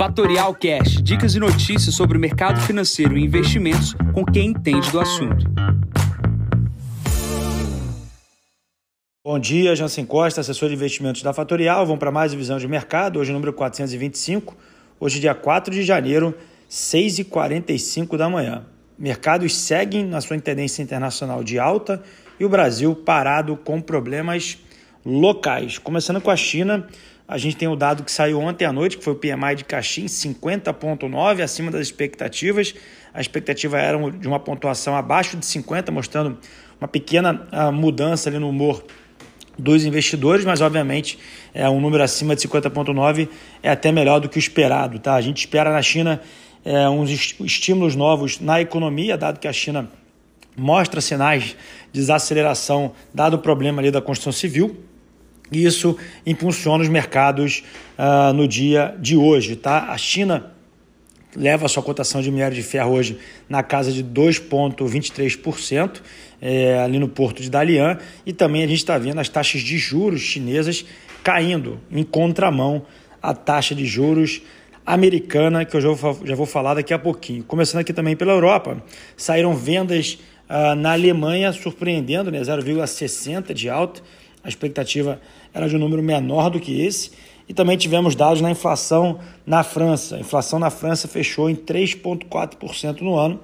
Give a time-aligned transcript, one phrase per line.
[0.00, 4.98] Fatorial Cash, dicas e notícias sobre o mercado financeiro e investimentos com quem entende do
[4.98, 5.44] assunto.
[9.22, 11.84] Bom dia, Jansen Costa, assessor de investimentos da Fatorial.
[11.84, 14.56] Vamos para mais visão de mercado, hoje número 425,
[14.98, 16.34] hoje dia 4 de janeiro,
[16.70, 18.64] 6h45 da manhã.
[18.98, 22.02] Mercados seguem na sua tendência internacional de alta
[22.38, 24.56] e o Brasil parado com problemas
[25.04, 25.76] locais.
[25.76, 26.88] Começando com a China,
[27.30, 29.64] a gente tem o dado que saiu ontem à noite, que foi o PMI de
[29.64, 32.74] Caixin, 50,9, acima das expectativas.
[33.14, 36.36] A expectativa era de uma pontuação abaixo de 50, mostrando
[36.80, 38.84] uma pequena uh, mudança ali no humor
[39.56, 41.20] dos investidores, mas obviamente
[41.54, 43.28] é um número acima de 50,9
[43.62, 44.98] é até melhor do que o esperado.
[44.98, 45.14] Tá?
[45.14, 46.20] A gente espera na China
[46.64, 49.88] é, uns estímulos novos na economia, dado que a China
[50.56, 54.89] mostra sinais de desaceleração, dado o problema ali da construção civil.
[55.50, 57.62] E isso impulsiona os mercados
[57.98, 59.56] uh, no dia de hoje.
[59.56, 59.90] Tá?
[59.90, 60.52] A China
[61.36, 66.00] leva a sua cotação de minério de ferro hoje na casa de 2,23%,
[66.40, 67.98] é, ali no porto de Dalian.
[68.24, 70.84] E também a gente está vendo as taxas de juros chinesas
[71.22, 72.84] caindo em contramão
[73.22, 74.40] à taxa de juros
[74.84, 77.44] americana, que eu já vou, já vou falar daqui a pouquinho.
[77.44, 78.82] Começando aqui também pela Europa,
[79.16, 84.00] saíram vendas uh, na Alemanha surpreendendo, né, 0,60 de alta
[84.42, 85.20] a expectativa
[85.52, 87.10] era de um número menor do que esse.
[87.48, 90.16] E também tivemos dados na inflação na França.
[90.16, 93.40] A inflação na França fechou em 3,4% no ano,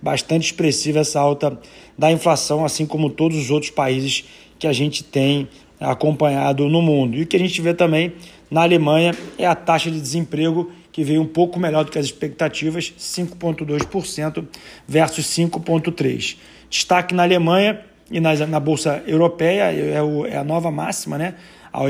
[0.00, 1.58] bastante expressiva essa alta
[1.96, 4.24] da inflação, assim como todos os outros países
[4.58, 5.48] que a gente tem
[5.80, 7.16] acompanhado no mundo.
[7.16, 8.12] E o que a gente vê também
[8.50, 12.06] na Alemanha é a taxa de desemprego que veio um pouco melhor do que as
[12.06, 14.46] expectativas, 5,2%
[14.86, 16.36] versus 5,3%.
[16.70, 21.34] Destaque na Alemanha e na, na Bolsa Europeia é, o, é a nova máxima, né?
[21.72, 21.82] A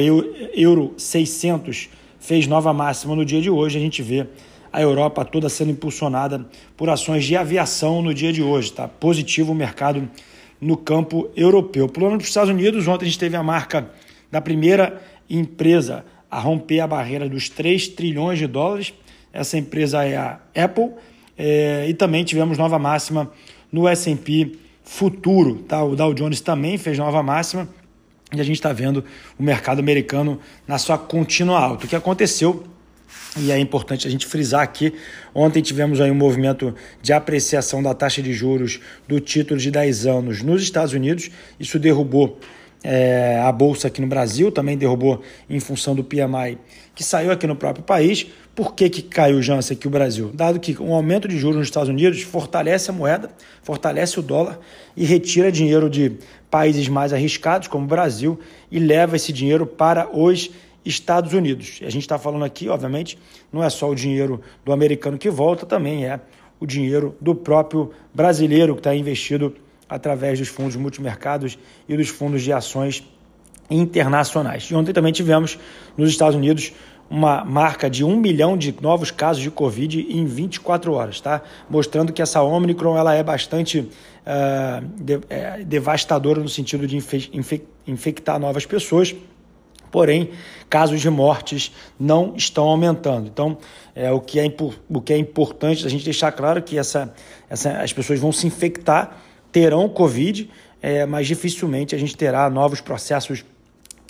[0.55, 3.77] Euro 600 fez nova máxima no dia de hoje.
[3.77, 4.27] A gente vê
[4.73, 8.73] a Europa toda sendo impulsionada por ações de aviação no dia de hoje.
[8.73, 10.09] Tá positivo o mercado
[10.61, 11.89] no campo europeu.
[11.89, 13.91] Pulando para os Estados Unidos, ontem a gente teve a marca
[14.31, 18.93] da primeira empresa a romper a barreira dos 3 trilhões de dólares.
[19.33, 20.91] Essa empresa é a Apple.
[21.39, 23.31] É, e também tivemos nova máxima
[23.71, 25.57] no S&P futuro.
[25.57, 25.83] Tá?
[25.83, 27.69] O Dow Jones também fez nova máxima
[28.33, 29.05] e a gente está vendo
[29.39, 31.85] o mercado americano na sua contínua alta.
[31.85, 32.65] O que aconteceu,
[33.37, 34.95] e é importante a gente frisar aqui,
[35.35, 40.07] ontem tivemos aí um movimento de apreciação da taxa de juros do título de 10
[40.07, 41.31] anos nos Estados Unidos,
[41.61, 42.39] isso derrubou
[42.83, 46.59] é, a bolsa aqui no Brasil, também derrubou em função do PMI
[46.95, 48.27] que saiu aqui no próprio país.
[48.55, 50.31] Por que, que caiu, Jansen, aqui o Brasil?
[50.33, 53.31] Dado que um aumento de juros nos Estados Unidos fortalece a moeda,
[53.63, 54.59] fortalece o dólar
[54.97, 56.13] e retira dinheiro de
[56.51, 60.51] países mais arriscados, como o Brasil, e leva esse dinheiro para os
[60.87, 61.81] Estados Unidos.
[61.83, 63.19] A gente está falando aqui, obviamente,
[63.53, 66.19] não é só o dinheiro do americano que volta, também é
[66.59, 69.55] o dinheiro do próprio brasileiro que está investido
[69.89, 71.59] através dos fundos multimercados
[71.89, 73.05] e dos fundos de ações
[73.71, 74.65] internacionais.
[74.65, 75.59] E ontem também tivemos
[75.97, 76.73] nos Estados Unidos
[77.09, 81.41] uma marca de um milhão de novos casos de Covid em 24 horas, tá?
[81.71, 87.63] Mostrando que essa Omicron ela é bastante uh, de, é, devastadora no sentido de infe
[87.87, 89.15] infectar novas pessoas.
[89.89, 90.31] Porém,
[90.69, 93.29] casos de mortes não estão aumentando.
[93.29, 93.57] Então,
[93.95, 94.55] é, o, que é,
[94.91, 97.15] o que é importante a gente deixar claro que essa,
[97.49, 99.17] essa, as pessoas vão se infectar
[99.53, 100.51] terão Covid,
[100.83, 103.45] é, mas dificilmente a gente terá novos processos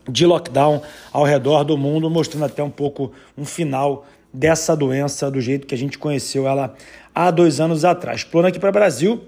[0.09, 0.83] de lockdown
[1.13, 5.75] ao redor do mundo, mostrando até um pouco um final dessa doença do jeito que
[5.75, 6.75] a gente conheceu ela
[7.15, 8.23] há dois anos atrás.
[8.23, 9.23] Plano aqui para o Brasil,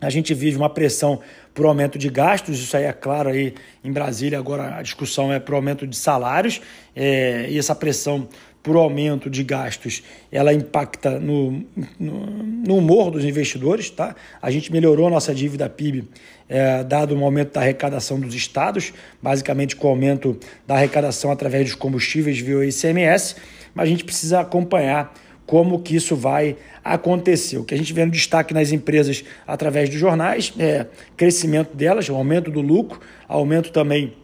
[0.00, 1.20] a gente vive uma pressão
[1.54, 5.38] por aumento de gastos, isso aí é claro aí em Brasília, agora a discussão é
[5.38, 6.60] por aumento de salários,
[6.94, 8.28] é, e essa pressão
[8.64, 11.62] por aumento de gastos, ela impacta no,
[12.00, 13.90] no, no, humor dos investidores.
[13.90, 14.16] Tá?
[14.40, 16.08] A gente melhorou nossa dívida PIB,
[16.48, 21.66] é, dado o aumento da arrecadação dos estados, basicamente com o aumento da arrecadação através
[21.66, 23.36] dos combustíveis via ICMS,
[23.74, 25.12] mas a gente precisa acompanhar
[25.46, 27.58] como que isso vai acontecer.
[27.58, 30.86] O que a gente vê no destaque nas empresas através dos jornais é
[31.16, 34.14] crescimento delas, aumento do lucro, aumento também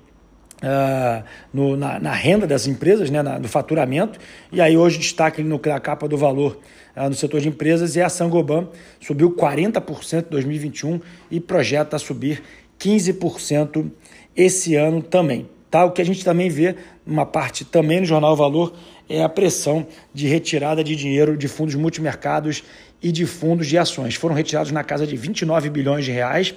[0.62, 1.25] Uh,
[1.55, 4.19] no, na, na, renda das empresas, né, na, no faturamento.
[4.52, 6.61] E aí hoje destaque no, na capa do valor
[6.94, 8.69] uh, no setor de empresas é a Sangoban,
[9.00, 11.00] subiu 40% em 2021
[11.31, 12.43] e projeta subir
[12.78, 13.90] 15%
[14.37, 15.49] esse ano também.
[15.70, 15.84] Tá?
[15.84, 16.75] O que a gente também vê,
[17.06, 18.75] uma parte também no Jornal Valor,
[19.08, 22.62] é a pressão de retirada de dinheiro de fundos multimercados
[23.02, 24.14] e de fundos de ações.
[24.14, 26.55] Foram retirados na casa de 29 bilhões de reais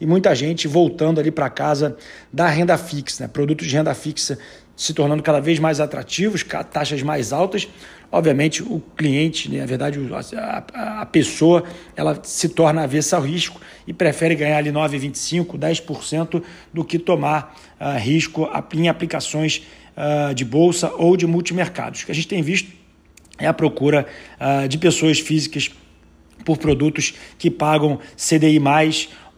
[0.00, 1.96] e muita gente voltando ali para casa
[2.32, 3.28] da renda fixa, né?
[3.28, 4.38] produtos de renda fixa
[4.76, 7.66] se tornando cada vez mais atrativos, taxas mais altas.
[8.12, 9.98] Obviamente, o cliente, né, na verdade,
[10.36, 11.64] a, a, pessoa,
[11.96, 17.56] ela se torna avessa ao risco e prefere ganhar ali 9,25%, 10% do que tomar
[17.80, 19.66] uh, risco em aplicações
[19.96, 22.02] uh, de bolsa ou de multimercados.
[22.02, 22.70] O que a gente tem visto
[23.38, 24.06] é a procura
[24.38, 25.70] uh, de pessoas físicas
[26.44, 28.60] por produtos que pagam CDI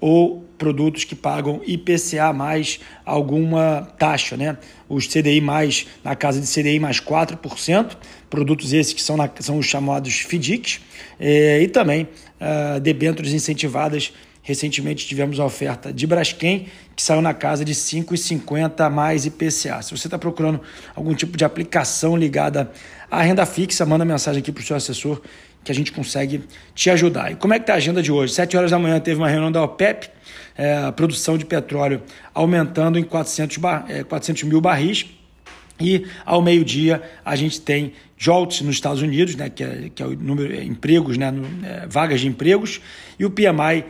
[0.01, 4.59] ou produtos que pagam IPCA mais alguma taxa, né?
[4.89, 7.97] Os CDI mais na casa de CDI mais 4%,
[8.29, 10.81] produtos esses que são, na, são os chamados FDICs,
[11.21, 12.09] eh, e também
[12.41, 14.13] uh, debêntures incentivadas.
[14.49, 19.83] Recentemente tivemos a oferta de Braskem, que saiu na casa de 5,50 mais IPCA.
[19.83, 20.59] Se você está procurando
[20.97, 22.73] algum tipo de aplicação ligada
[23.11, 25.21] à renda fixa, manda mensagem aqui para o seu assessor
[25.63, 27.31] que a gente consegue te ajudar.
[27.31, 28.33] E como é que está a agenda de hoje?
[28.33, 30.09] 7 horas da manhã teve uma reunião da OPEP,
[30.57, 32.01] é, a produção de petróleo
[32.33, 35.05] aumentando em 400, bar, é, 400 mil barris.
[35.79, 40.07] E ao meio-dia a gente tem JOLTS nos Estados Unidos, né, que, é, que é
[40.07, 41.35] o número de empregos, né,
[41.65, 42.81] é, vagas de empregos,
[43.19, 43.85] e o PMI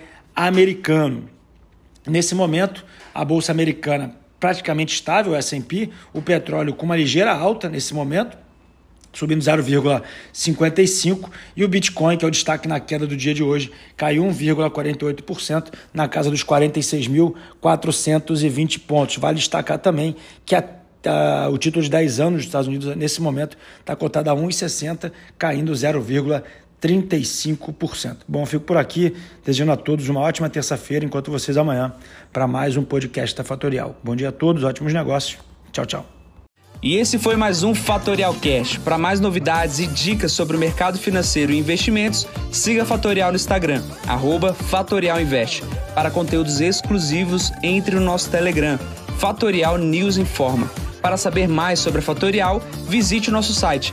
[0.46, 1.28] americano.
[2.06, 7.68] Nesse momento, a Bolsa Americana praticamente estável, o S&P, o petróleo com uma ligeira alta
[7.68, 8.38] nesse momento,
[9.12, 13.72] subindo 0,55%, e o Bitcoin, que é o destaque na queda do dia de hoje,
[13.96, 19.16] caiu 1,48% na casa dos 46.420 pontos.
[19.16, 20.14] Vale destacar também
[20.46, 20.64] que a,
[21.50, 25.74] o título de 10 anos dos Estados Unidos, nesse momento, está cotado a 1,60, caindo
[26.80, 28.18] 0,35%.
[28.26, 29.14] Bom, fico por aqui,
[29.44, 31.92] desejando a todos uma ótima terça-feira, enquanto vocês amanhã
[32.32, 33.96] para mais um podcast da Fatorial.
[34.02, 35.38] Bom dia a todos, ótimos negócios.
[35.72, 36.06] Tchau, tchau.
[36.80, 38.78] E esse foi mais um Fatorial Cash.
[38.78, 43.36] Para mais novidades e dicas sobre o mercado financeiro e investimentos, siga a Fatorial no
[43.36, 43.82] Instagram,
[44.70, 45.64] @fatorialinvest.
[45.92, 48.78] Para conteúdos exclusivos, entre no nosso Telegram,
[49.18, 50.70] Fatorial News Informa.
[51.02, 53.92] Para saber mais sobre a Fatorial, visite o nosso site